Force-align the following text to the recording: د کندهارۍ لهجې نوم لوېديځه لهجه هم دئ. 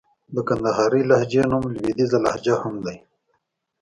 د 0.35 0.37
کندهارۍ 0.47 1.01
لهجې 1.09 1.43
نوم 1.51 1.63
لوېديځه 1.73 2.17
لهجه 2.25 2.55
هم 2.63 2.75
دئ. 2.85 2.97